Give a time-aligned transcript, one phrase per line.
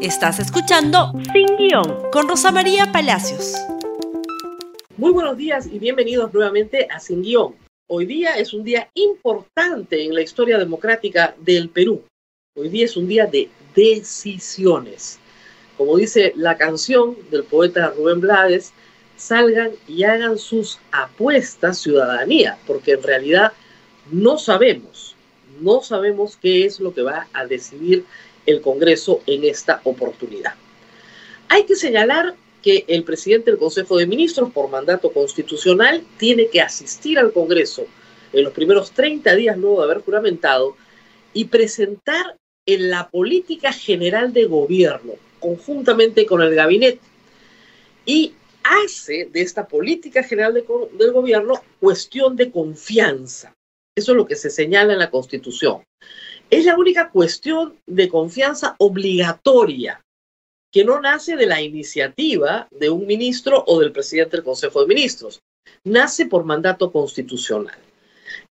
[0.00, 3.56] Estás escuchando Sin Guión con Rosa María Palacios.
[4.96, 7.56] Muy buenos días y bienvenidos nuevamente a Sin Guión.
[7.88, 12.04] Hoy día es un día importante en la historia democrática del Perú.
[12.56, 15.18] Hoy día es un día de decisiones.
[15.76, 18.72] Como dice la canción del poeta Rubén Blades,
[19.16, 23.52] salgan y hagan sus apuestas ciudadanía, porque en realidad
[24.12, 25.16] no sabemos,
[25.60, 28.04] no sabemos qué es lo que va a decidir
[28.48, 30.54] el Congreso en esta oportunidad.
[31.48, 36.60] Hay que señalar que el presidente del Consejo de Ministros, por mandato constitucional, tiene que
[36.60, 37.86] asistir al Congreso
[38.32, 40.76] en los primeros 30 días luego de haber juramentado
[41.34, 47.00] y presentar en la política general de gobierno, conjuntamente con el gabinete.
[48.06, 50.64] Y hace de esta política general de,
[50.98, 53.54] del gobierno cuestión de confianza.
[53.94, 55.82] Eso es lo que se señala en la Constitución.
[56.50, 60.00] Es la única cuestión de confianza obligatoria
[60.72, 64.86] que no nace de la iniciativa de un ministro o del presidente del Consejo de
[64.86, 65.40] Ministros.
[65.84, 67.78] Nace por mandato constitucional.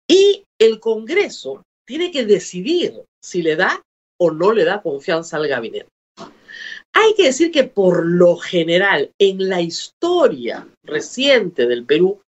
[0.08, 3.82] Y el Congreso tiene que decidir si le da
[4.20, 5.88] o no le da confianza al gabinete.
[6.94, 12.22] Hay que decir que por lo general en la historia reciente del Perú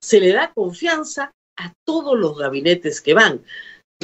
[0.00, 3.44] se le da confianza a todos los gabinetes que van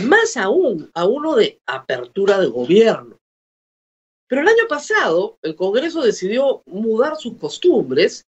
[0.05, 3.19] más aún a uno de apertura de gobierno.
[4.29, 8.25] Pero el año pasado el Congreso decidió mudar sus costumbres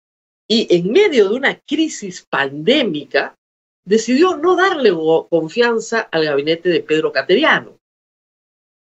[0.47, 3.35] y en medio de una crisis pandémica
[3.83, 4.91] decidió no darle
[5.29, 7.77] confianza al gabinete de Pedro Cateriano.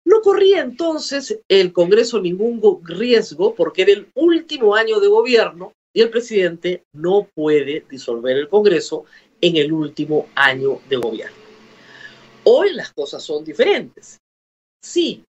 [0.04, 6.02] No corría entonces el Congreso ningún riesgo porque era el último año de gobierno y
[6.02, 9.04] el presidente no puede disolver el Congreso
[9.40, 11.41] en el último año de gobierno.
[12.44, 14.18] Hoy las cosas son diferentes.
[14.82, 15.24] Si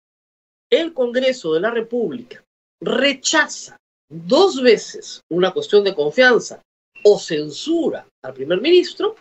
[0.71, 2.43] el Congreso de la República
[2.81, 3.77] rechaza
[4.11, 6.63] dos veces una cuestión de confianza
[7.05, 9.17] o censura al primer ministro,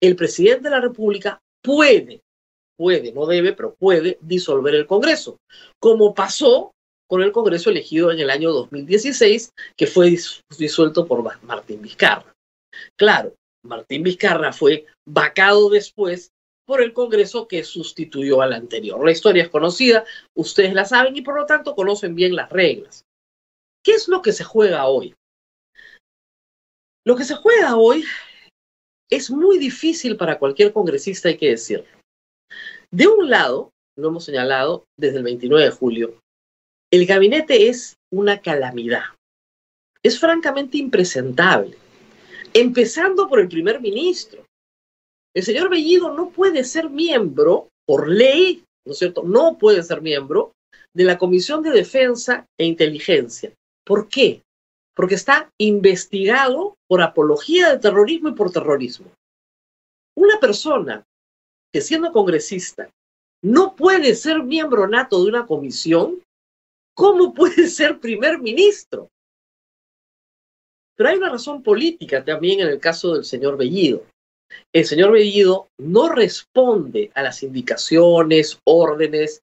[0.00, 2.20] el presidente de la República puede,
[2.78, 5.36] puede, no debe, pero puede disolver el Congreso,
[5.80, 6.72] como pasó
[7.08, 10.16] con el Congreso elegido en el año 2016, que fue
[10.58, 12.32] disuelto por Martín Vizcarra.
[12.96, 16.30] Claro, Martín Vizcarra fue vacado después
[16.68, 19.02] por el Congreso que sustituyó al anterior.
[19.02, 20.04] La historia es conocida,
[20.36, 23.06] ustedes la saben y por lo tanto conocen bien las reglas.
[23.82, 25.14] ¿Qué es lo que se juega hoy?
[27.06, 28.04] Lo que se juega hoy
[29.10, 31.86] es muy difícil para cualquier congresista, hay que decirlo.
[32.90, 36.20] De un lado, lo hemos señalado desde el 29 de julio,
[36.92, 39.04] el gabinete es una calamidad.
[40.02, 41.78] Es francamente impresentable.
[42.52, 44.44] Empezando por el primer ministro,
[45.34, 49.22] el señor Bellido no puede ser miembro, por ley, ¿no es cierto?
[49.22, 50.52] No puede ser miembro
[50.94, 53.52] de la Comisión de Defensa e Inteligencia.
[53.84, 54.42] ¿Por qué?
[54.94, 59.10] Porque está investigado por apología de terrorismo y por terrorismo.
[60.16, 61.04] Una persona
[61.72, 62.90] que siendo congresista
[63.42, 66.20] no puede ser miembro nato de una comisión,
[66.94, 69.08] ¿cómo puede ser primer ministro?
[70.96, 74.02] Pero hay una razón política también en el caso del señor Bellido
[74.74, 79.42] el señor Bellido no responde a las indicaciones, órdenes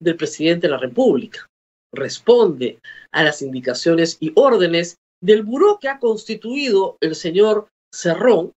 [0.00, 1.46] del presidente de la República.
[1.94, 2.78] Responde
[3.12, 8.52] a las indicaciones y órdenes del buró que ha constituido el señor Cerrón,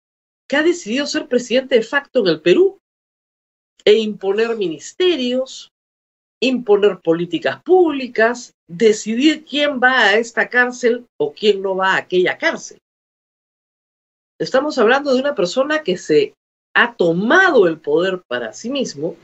[0.48, 2.78] que ha decidido ser presidente de facto en el Perú
[3.84, 5.70] e imponer ministerios,
[6.42, 12.38] imponer políticas públicas, decidir quién va a esta cárcel o quién no va a aquella
[12.38, 12.78] cárcel.
[14.40, 16.34] Estamos hablando de una persona que se
[16.74, 19.16] ha tomado el poder para sí mismo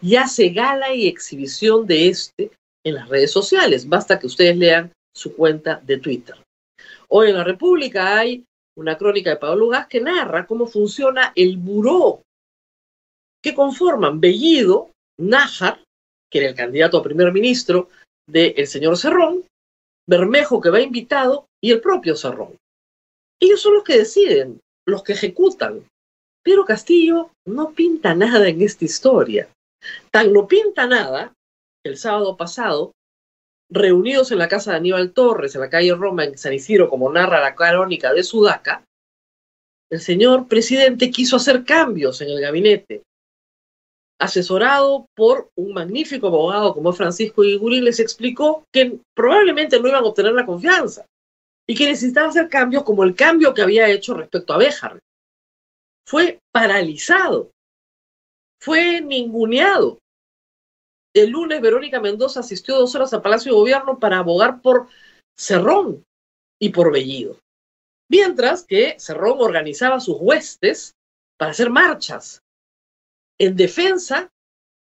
[0.00, 2.52] y hace gala y exhibición de este
[2.84, 3.88] en las redes sociales.
[3.88, 6.36] Basta que ustedes lean su cuenta de Twitter.
[7.08, 8.44] Hoy en la República hay
[8.76, 12.22] una crónica de Pablo Gas que narra cómo funciona el buró
[13.42, 15.82] que conforman Bellido, Nájar,
[16.30, 17.88] que era el candidato a primer ministro
[18.26, 19.44] del señor Cerrón,
[20.06, 22.56] Bermejo, que va invitado, y el propio Cerrón.
[23.40, 24.60] Ellos son los que deciden,
[24.90, 25.84] los que ejecutan.
[26.42, 29.48] Pero Castillo no pinta nada en esta historia.
[30.10, 31.32] Tan no pinta nada
[31.84, 32.92] el sábado pasado,
[33.70, 37.10] reunidos en la casa de Aníbal Torres, en la calle Roma, en San Isidro, como
[37.10, 38.84] narra la crónica de Sudaca,
[39.90, 43.02] el señor presidente quiso hacer cambios en el gabinete.
[44.20, 50.08] Asesorado por un magnífico abogado como Francisco Igurín, les explicó que probablemente no iban a
[50.08, 51.06] obtener la confianza
[51.70, 54.98] y que necesitaba hacer cambios como el cambio que había hecho respecto a Béjar.
[56.04, 57.52] Fue paralizado,
[58.60, 60.00] fue ninguneado.
[61.14, 64.88] el lunes Verónica Mendoza asistió dos horas al Palacio de Gobierno para abogar por
[65.38, 66.02] Cerrón
[66.60, 67.38] y por Bellido.
[68.10, 70.96] Mientras que Cerrón organizaba sus huestes
[71.38, 72.42] para hacer marchas
[73.38, 74.28] en defensa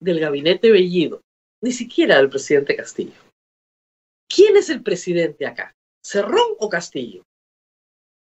[0.00, 1.20] del gabinete Bellido,
[1.64, 3.20] ni siquiera del presidente Castillo.
[4.32, 5.72] ¿Quién es el presidente acá?
[6.06, 7.24] ¿Cerrón o Castillo?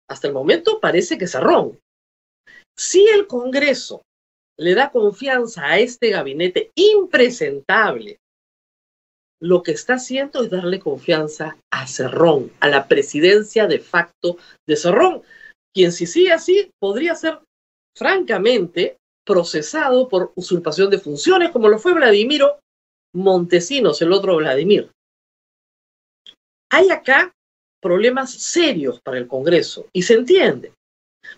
[0.06, 1.80] Hasta el momento parece que Cerrón.
[2.76, 4.02] Si el Congreso
[4.58, 8.18] le da confianza a este gabinete impresentable,
[9.40, 14.36] lo que está haciendo es darle confianza a Cerrón, a la presidencia de facto
[14.68, 15.22] de Cerrón,
[15.74, 17.40] quien si sigue así podría ser
[17.96, 22.58] francamente procesado por usurpación de funciones, como lo fue Vladimiro
[23.14, 24.90] Montesinos, el otro Vladimir.
[26.70, 27.32] Hay acá
[27.80, 30.72] problemas serios para el Congreso y se entiende,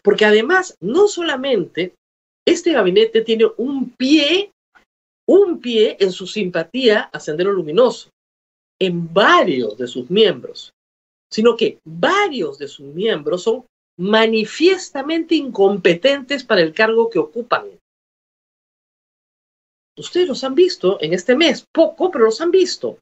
[0.03, 1.95] porque además no solamente
[2.47, 4.53] este gabinete tiene un pie,
[5.29, 8.11] un pie en su simpatía a Sendero Luminoso,
[8.81, 10.73] en varios de sus miembros,
[11.31, 13.65] sino que varios de sus miembros son
[13.99, 17.67] manifiestamente incompetentes para el cargo que ocupan.
[19.97, 22.99] Ustedes los han visto en este mes, poco, pero los han visto.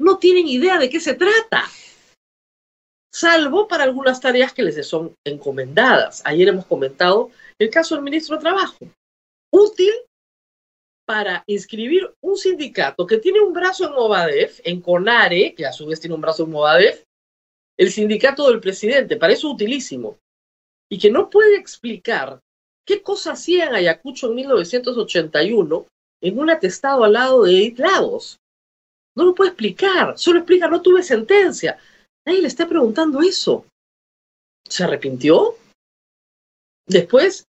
[0.00, 1.64] No tienen idea de qué se trata,
[3.12, 6.22] salvo para algunas tareas que les son encomendadas.
[6.24, 8.76] Ayer hemos comentado el caso del ministro de Trabajo.
[9.50, 9.92] Útil
[11.06, 15.86] para inscribir un sindicato que tiene un brazo en Movadef, en CONARE, que a su
[15.86, 17.02] vez tiene un brazo en Movadef,
[17.78, 20.18] el sindicato del presidente, para eso utilísimo,
[20.90, 22.40] y que no puede explicar
[22.86, 25.86] qué cosa hacía en Ayacucho en 1981
[26.20, 28.38] en un atestado al lado de Edith Lagos.
[29.16, 31.78] No lo puede explicar, solo explica no tuve sentencia.
[32.28, 33.64] Nadie le está preguntando eso.
[34.68, 35.56] ¿Se arrepintió?
[36.86, 37.46] Después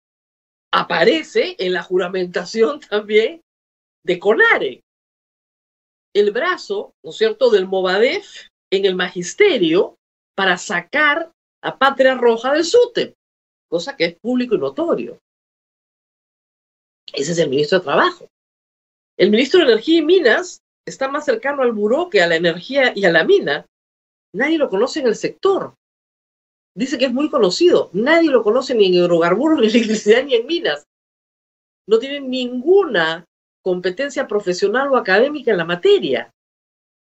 [0.69, 3.39] aparece en la juramentación también
[4.03, 4.83] de Conare.
[6.13, 9.95] El brazo, ¿no es cierto?, del Movadef en el magisterio
[10.35, 11.31] para sacar
[11.63, 13.13] a Patria Roja del SUTEP,
[13.69, 15.19] cosa que es público y notorio.
[17.13, 18.27] Ese es el ministro de Trabajo.
[19.17, 22.91] El ministro de Energía y Minas está más cercano al buró que a la energía
[22.93, 23.65] y a la mina.
[24.35, 25.73] Nadie lo conoce en el sector.
[26.75, 27.89] Dice que es muy conocido.
[27.93, 30.85] Nadie lo conoce ni en hidrocarburos, ni en electricidad, ni en minas.
[31.87, 33.25] No tiene ninguna
[33.63, 36.31] competencia profesional o académica en la materia.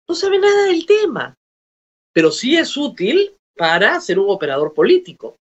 [0.08, 1.34] No sabe nada del tema.
[2.12, 5.36] Pero sí es útil para ser un operador político.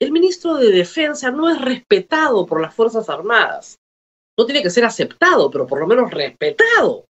[0.00, 3.78] El ministro de Defensa no es respetado por las Fuerzas Armadas
[4.38, 7.07] no tiene que ser aceptado, pero por lo menos respetado.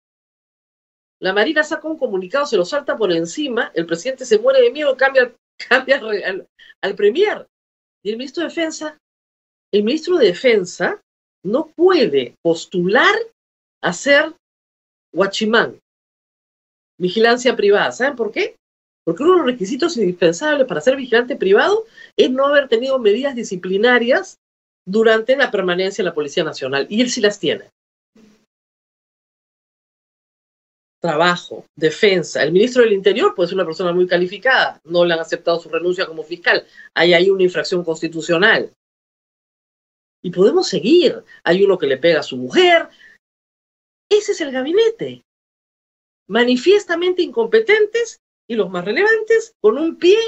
[1.21, 4.71] La Marina saca un comunicado, se lo salta por encima, el presidente se muere de
[4.71, 5.35] miedo, cambia,
[5.69, 6.01] cambia
[6.81, 7.47] al, premier.
[8.05, 8.99] Y el ministro de Defensa,
[9.73, 11.01] el ministro de Defensa
[11.45, 13.15] no puede postular
[13.83, 14.35] a ser
[15.13, 15.81] guachimán,
[16.99, 17.91] vigilancia privada.
[17.91, 18.57] ¿Saben por qué?
[19.05, 21.87] Porque uno de los requisitos indispensables para ser vigilante privado
[22.17, 24.39] es no haber tenido medidas disciplinarias
[24.87, 26.87] durante la permanencia en la Policía Nacional.
[26.89, 27.71] Y él sí las tiene.
[31.01, 32.43] Trabajo, defensa.
[32.43, 34.81] El ministro del Interior puede ser una persona muy calificada.
[34.85, 36.67] No le han aceptado su renuncia como fiscal.
[36.95, 38.73] Ahí hay una infracción constitucional.
[40.23, 41.23] Y podemos seguir.
[41.45, 42.89] Hay uno que le pega a su mujer.
[44.11, 45.23] Ese es el gabinete.
[46.29, 50.19] Manifiestamente incompetentes y los más relevantes con un pie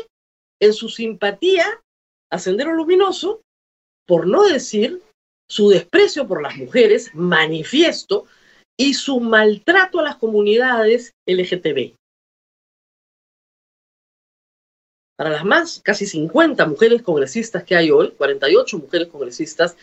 [0.60, 1.82] en su simpatía
[2.30, 3.42] a Sendero Luminoso
[4.06, 5.02] por no decir
[5.48, 8.26] su desprecio por las mujeres manifiesto
[8.80, 11.96] y su maltrato a las comunidades LGTB.
[15.18, 19.76] Para las más, casi 50 mujeres congresistas que hay hoy, 48 mujeres congresistas,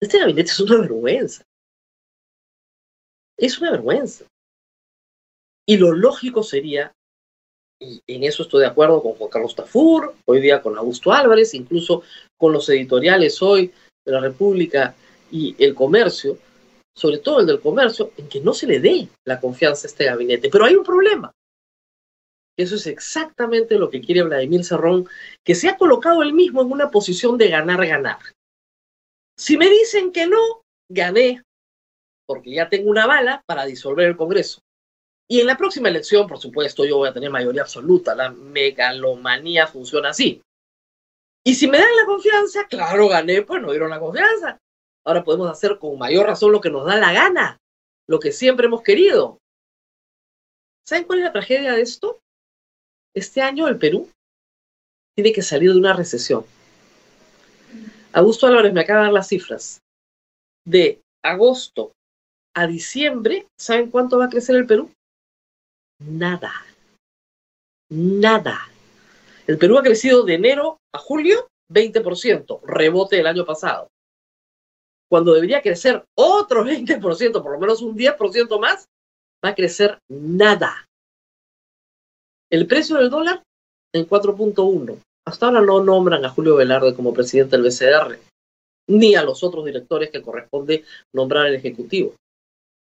[0.00, 1.42] este gabinete es una vergüenza.
[3.36, 4.24] Es una vergüenza.
[5.66, 6.92] Y lo lógico sería,
[7.80, 11.54] y en eso estoy de acuerdo con Juan Carlos Tafur, hoy día con Augusto Álvarez,
[11.54, 12.04] incluso
[12.38, 14.94] con los editoriales hoy de la República
[15.32, 16.38] y el comercio,
[16.96, 20.06] sobre todo el del comercio, en que no se le dé la confianza a este
[20.06, 20.48] gabinete.
[20.50, 21.30] Pero hay un problema.
[22.58, 25.06] Eso es exactamente lo que quiere Vladimir Cerrón,
[25.44, 28.18] que se ha colocado él mismo en una posición de ganar, ganar.
[29.38, 31.42] Si me dicen que no, gané,
[32.26, 34.60] porque ya tengo una bala para disolver el Congreso.
[35.28, 38.14] Y en la próxima elección, por supuesto, yo voy a tener mayoría absoluta.
[38.14, 40.40] La megalomanía funciona así.
[41.44, 44.58] Y si me dan la confianza, claro, gané, pues no dieron la confianza.
[45.06, 47.58] Ahora podemos hacer con mayor razón lo que nos da la gana,
[48.08, 49.38] lo que siempre hemos querido.
[50.84, 52.18] ¿Saben cuál es la tragedia de esto?
[53.14, 54.10] Este año el Perú
[55.14, 56.44] tiene que salir de una recesión.
[58.12, 59.80] Augusto Álvarez me acaba de dar las cifras.
[60.66, 61.92] De agosto
[62.56, 64.90] a diciembre, ¿saben cuánto va a crecer el Perú?
[66.00, 66.52] Nada.
[67.90, 68.58] Nada.
[69.46, 73.88] El Perú ha crecido de enero a julio 20%, rebote del año pasado.
[75.08, 78.86] Cuando debería crecer otro 20%, por lo menos un 10% más,
[79.44, 80.86] va a crecer nada.
[82.50, 83.42] El precio del dólar
[83.92, 84.98] en 4.1.
[85.26, 88.18] Hasta ahora no nombran a Julio Velarde como presidente del BCR,
[88.88, 92.14] ni a los otros directores que corresponde nombrar el Ejecutivo.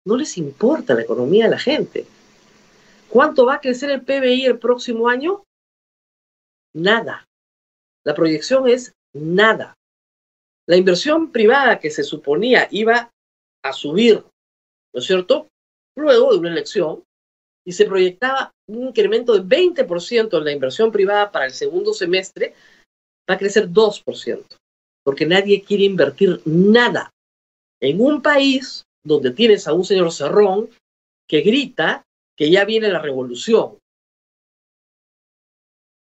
[0.06, 2.06] No les importa la economía de la gente.
[3.08, 5.44] ¿Cuánto va a crecer el PBI el próximo año?
[6.74, 7.24] Nada.
[8.04, 9.74] La proyección es nada.
[10.66, 13.10] La inversión privada que se suponía iba
[13.62, 14.24] a subir,
[14.94, 15.48] ¿no es cierto?
[15.96, 17.04] Luego de una elección,
[17.66, 22.54] y se proyectaba un incremento de 20% en la inversión privada para el segundo semestre,
[23.28, 24.44] va a crecer 2%,
[25.02, 27.10] porque nadie quiere invertir nada
[27.80, 30.70] en un país donde tienes a un señor Cerrón
[31.28, 32.02] que grita
[32.36, 33.78] que ya viene la revolución.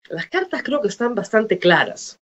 [0.09, 2.19] Las cartas creo que están bastante claras.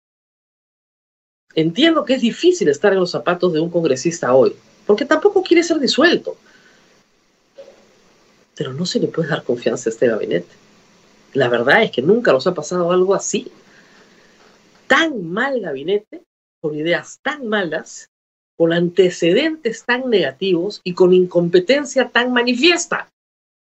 [1.55, 4.55] Entiendo que es difícil estar en los zapatos de un congresista hoy,
[4.85, 6.37] porque tampoco quiere ser disuelto.
[8.55, 10.55] Pero no se le puede dar confianza a este gabinete.
[11.33, 13.51] La verdad es que nunca nos ha pasado algo así.
[14.87, 16.23] Tan mal gabinete,
[16.61, 18.09] con ideas tan malas,
[18.57, 23.09] con antecedentes tan negativos y con incompetencia tan manifiesta.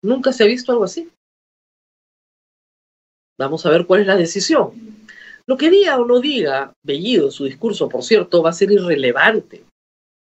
[0.03, 1.09] Nunca se ha visto algo así.
[3.37, 4.94] Vamos a ver cuál es la decisión.
[5.47, 9.63] Lo que diga o no diga Bellido su discurso, por cierto, va a ser irrelevante.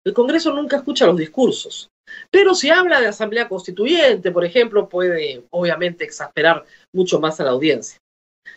[0.05, 1.89] El Congreso nunca escucha los discursos.
[2.31, 7.51] Pero si habla de asamblea constituyente, por ejemplo, puede obviamente exasperar mucho más a la
[7.51, 7.99] audiencia.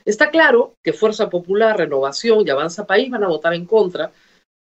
[0.04, 4.12] Está claro que Fuerza Popular, Renovación y Avanza País van a votar en contra,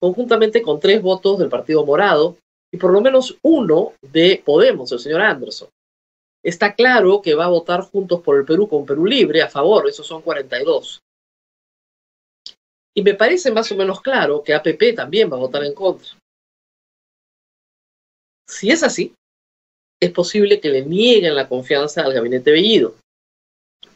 [0.01, 2.37] conjuntamente con tres votos del Partido Morado
[2.73, 5.69] y por lo menos uno de Podemos, el señor Anderson.
[6.43, 9.89] Está claro que va a votar Juntos por el Perú con Perú Libre a favor,
[9.89, 11.01] esos son 42.
[12.99, 16.09] Y me parece más o menos claro que APP también va a votar en contra.
[18.49, 19.15] Si es así,
[20.03, 22.97] es posible que le nieguen la confianza al gabinete Bellido.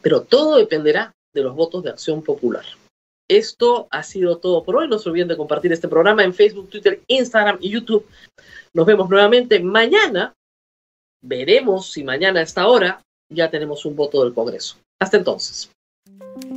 [0.01, 2.63] Pero todo dependerá de los votos de Acción Popular.
[3.29, 4.87] Esto ha sido todo por hoy.
[4.87, 8.07] No se olviden de compartir este programa en Facebook, Twitter, Instagram y YouTube.
[8.73, 10.33] Nos vemos nuevamente mañana
[11.21, 14.77] Veremos si mañana a esta hora ya tenemos un voto del Congreso.
[15.01, 15.69] Hasta entonces.